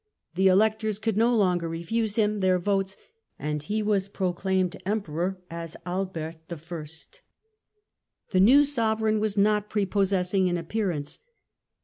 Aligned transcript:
The 0.33 0.47
Electors 0.47 0.97
could 0.97 1.15
no 1.15 1.35
longer 1.37 1.69
refuse 1.69 2.15
him 2.15 2.39
their 2.39 2.57
votes 2.57 2.97
and 3.37 3.61
he 3.61 3.83
was 3.83 4.07
proclaimed 4.07 4.81
Emperor 4.83 5.39
as 5.47 5.77
Albert 5.85 6.37
I. 6.49 6.85
The 8.31 8.39
new 8.39 8.65
Sovereign 8.65 9.19
was 9.19 9.37
not 9.37 9.69
prepossessing 9.69 10.47
in 10.47 10.57
appear 10.57 10.89
ance. 10.89 11.19